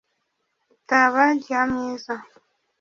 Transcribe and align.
itaba 0.75 1.23
rya 1.39 1.61
mwiza 1.71 2.15